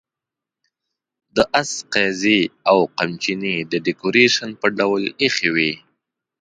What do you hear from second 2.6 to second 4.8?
او قمچینې د ډیکوریشن په